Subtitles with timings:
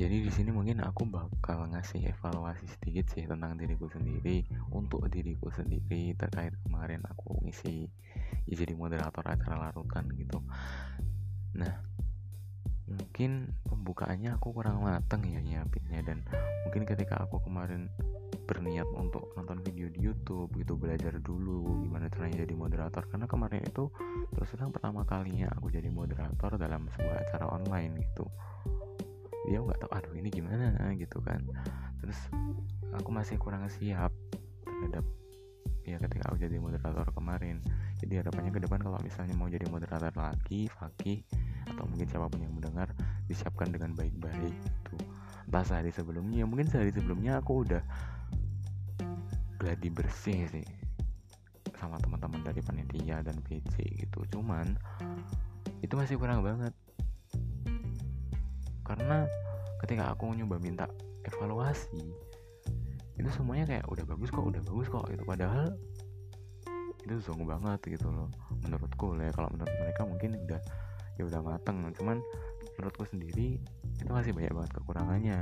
[0.00, 4.48] jadi di sini mungkin aku bakal ngasih evaluasi sedikit sih tentang diriku sendiri.
[4.72, 7.84] Untuk diriku sendiri terkait kemarin aku ngisi
[8.48, 10.40] ya jadi moderator acara larutan gitu.
[11.52, 11.84] Nah
[12.88, 16.00] mungkin pembukaannya aku kurang mateng ya nyiapinnya.
[16.00, 16.24] Dan
[16.64, 17.92] mungkin ketika aku kemarin
[18.48, 23.04] berniat untuk nonton video di YouTube gitu belajar dulu gimana caranya jadi moderator.
[23.04, 23.92] Karena kemarin itu
[24.32, 28.24] terus terang pertama kalinya aku jadi moderator dalam sebuah acara online gitu
[29.48, 30.74] dia nggak tahu aduh ini gimana?
[30.96, 31.40] Gitu kan.
[32.04, 32.18] Terus
[32.96, 34.12] aku masih kurang siap
[34.66, 35.04] terhadap
[35.84, 37.60] ya ketika aku jadi moderator kemarin.
[38.00, 41.20] Jadi harapannya ke depan kalau misalnya mau jadi moderator lagi Fakih
[41.68, 42.88] atau mungkin siapa pun yang mendengar
[43.28, 44.96] disiapkan dengan baik-baik gitu.
[45.48, 47.82] Entah sehari sebelumnya mungkin sehari sebelumnya aku udah
[49.60, 50.66] gladi bersih sih
[51.76, 54.24] sama teman-teman dari panitia dan PC gitu.
[54.32, 54.76] Cuman
[55.80, 56.72] itu masih kurang banget
[59.00, 59.24] karena
[59.80, 60.84] ketika aku nyoba minta
[61.24, 62.04] evaluasi
[63.16, 65.72] itu semuanya kayak udah bagus kok udah bagus kok itu padahal
[67.04, 68.28] itu zong banget gitu loh
[68.64, 69.32] menurutku lah ya.
[69.32, 70.60] Kalau menurut mereka mungkin udah
[71.16, 71.80] ya udah mateng.
[71.96, 72.20] Cuman
[72.76, 73.60] menurutku sendiri
[74.00, 75.40] itu masih banyak banget kekurangannya.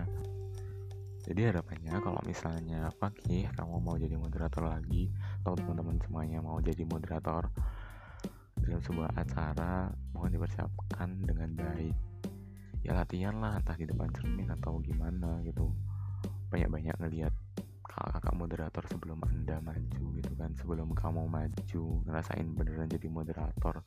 [1.28, 5.12] Jadi harapannya kalau misalnya pagi kamu mau jadi moderator lagi
[5.44, 7.52] atau teman-teman semuanya mau jadi moderator
[8.64, 12.07] dalam sebuah acara mohon dipersiapkan dengan baik
[12.86, 15.70] ya latihan lah entah di depan cermin atau gimana gitu.
[16.48, 17.34] Banyak-banyak ngelihat
[17.84, 23.82] kakak-kakak moderator sebelum anda maju gitu kan sebelum kamu maju ngerasain beneran jadi moderator.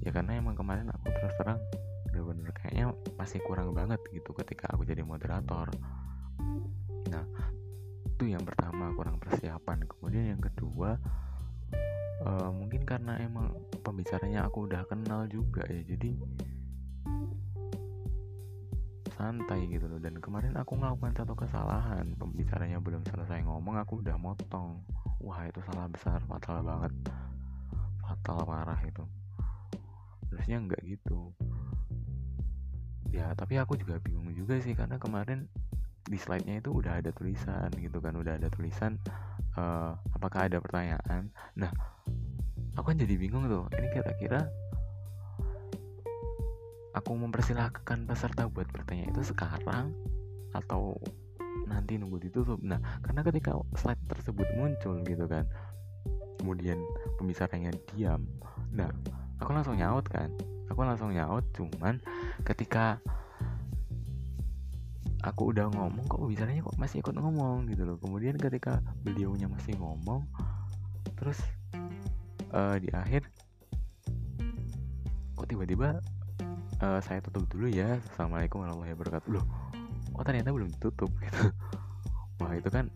[0.00, 1.60] Ya karena emang kemarin aku terus terang
[2.08, 2.86] bener-bener kayaknya
[3.20, 5.68] masih kurang banget gitu ketika aku jadi moderator.
[7.12, 7.24] Nah
[8.08, 9.84] itu yang pertama kurang persiapan.
[9.84, 10.96] Kemudian yang kedua
[12.24, 13.52] uh, mungkin karena emang
[13.84, 16.16] pembicaranya aku udah kenal juga ya jadi
[19.20, 20.00] santai gitu loh.
[20.00, 22.16] Dan kemarin aku melakukan satu kesalahan.
[22.16, 24.80] Pembicaranya belum selesai ngomong aku udah motong.
[25.20, 26.24] Wah itu salah besar.
[26.24, 26.92] Fatal banget.
[28.00, 29.04] Fatal parah itu.
[30.32, 31.36] Harusnya nggak gitu.
[33.12, 34.72] Ya tapi aku juga bingung juga sih.
[34.72, 35.44] Karena kemarin
[36.08, 38.16] di slide-nya itu udah ada tulisan gitu kan.
[38.16, 38.96] Udah ada tulisan
[39.60, 41.28] uh, apakah ada pertanyaan?
[41.60, 41.68] Nah
[42.72, 43.68] aku kan jadi bingung tuh.
[43.76, 44.48] Ini kira-kira
[46.90, 49.94] aku mempersilahkan peserta buat bertanya itu sekarang
[50.50, 50.98] atau
[51.70, 52.58] nanti nunggu ditutup.
[52.62, 55.46] Nah karena ketika slide tersebut muncul gitu kan
[56.40, 56.80] kemudian
[57.20, 58.24] pembicaranya diam
[58.72, 58.88] nah
[59.38, 60.30] aku langsung nyaut kan?
[60.70, 61.98] Aku langsung nyaut cuman
[62.46, 63.02] ketika
[65.20, 67.96] aku udah ngomong kok bicaranya kok masih ikut ngomong gitu loh.
[68.00, 70.24] Kemudian ketika beliaunya masih ngomong
[71.20, 71.36] terus
[72.56, 73.28] uh, di akhir
[75.36, 76.00] kok tiba-tiba
[76.80, 78.00] uh, saya tutup dulu ya.
[78.12, 79.30] Assalamualaikum warahmatullahi wabarakatuh.
[79.30, 79.44] Loh
[80.16, 81.52] oh ternyata belum ditutup gitu.
[82.40, 82.88] Wah itu kan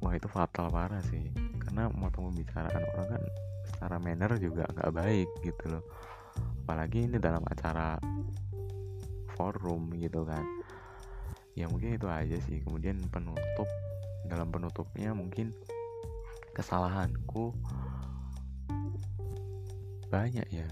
[0.00, 1.30] wah itu fatal parah sih.
[1.58, 3.22] Karena mau pembicaraan orang kan
[3.66, 5.84] secara manner juga nggak baik gitu loh.
[6.64, 7.98] Apalagi ini dalam acara
[9.34, 10.42] forum gitu kan.
[11.58, 12.62] Ya mungkin itu aja sih.
[12.62, 13.66] Kemudian penutup
[14.26, 15.50] dalam penutupnya mungkin
[16.54, 17.54] kesalahanku
[20.10, 20.66] banyak ya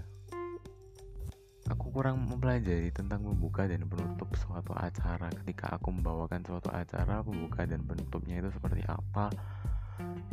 [1.69, 5.29] aku kurang mempelajari tentang membuka dan penutup suatu acara.
[5.29, 9.29] Ketika aku membawakan suatu acara pembuka dan penutupnya itu seperti apa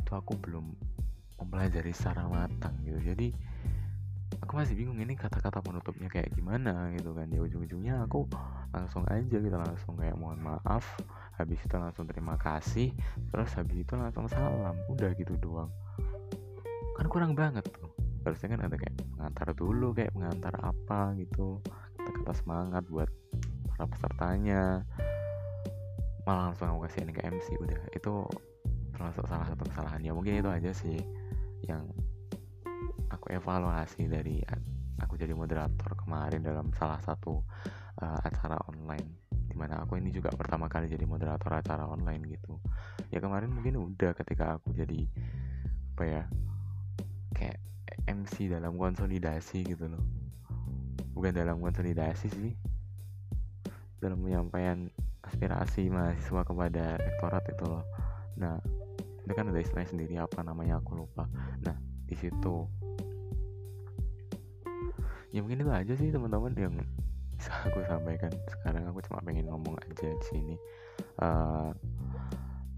[0.00, 0.72] itu aku belum
[1.36, 3.12] mempelajari secara matang gitu.
[3.12, 3.36] Jadi
[4.40, 7.28] aku masih bingung ini kata-kata penutupnya kayak gimana gitu kan.
[7.28, 8.24] Di ujung-ujungnya aku
[8.72, 10.84] langsung aja gitu langsung kayak mohon maaf
[11.36, 12.96] habis itu langsung terima kasih
[13.28, 14.74] terus habis itu langsung salam.
[14.88, 15.68] Udah gitu doang.
[16.96, 17.68] Kan kurang banget
[18.26, 21.62] harusnya kan ada kayak pengantar dulu kayak pengantar apa gitu.
[21.94, 23.10] Kata-kata semangat buat
[23.70, 24.82] para pesertanya.
[26.26, 27.82] Malah langsung aku kasih ini ke MC udah.
[27.94, 28.26] Itu
[28.90, 30.02] termasuk salah satu kesalahan.
[30.02, 30.98] Ya mungkin itu aja sih
[31.64, 31.86] yang
[33.14, 34.42] aku evaluasi dari
[34.98, 37.40] aku jadi moderator kemarin dalam salah satu
[38.02, 39.22] uh, acara online.
[39.46, 42.58] Di mana aku ini juga pertama kali jadi moderator acara online gitu.
[43.14, 45.06] Ya kemarin mungkin udah ketika aku jadi
[45.96, 46.22] apa ya
[47.32, 47.56] kayak
[48.06, 50.04] MC dalam konsolidasi gitu loh.
[51.14, 52.52] Bukan dalam konsolidasi sih.
[53.98, 54.90] Dalam penyampaian
[55.26, 57.84] aspirasi mahasiswa kepada rektorat itu loh.
[58.38, 58.60] Nah
[59.26, 61.26] itu kan ada istilah sendiri apa namanya aku lupa.
[61.66, 61.74] Nah
[62.06, 62.66] di situ.
[65.34, 66.74] Ya mungkin itu aja sih teman-teman yang
[67.34, 68.30] bisa aku sampaikan.
[68.46, 70.56] Sekarang aku cuma pengen ngomong aja di sini.
[71.18, 71.74] Uh,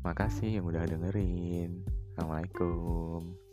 [0.03, 1.85] makasih yang udah dengerin.
[2.17, 3.48] Assalamualaikum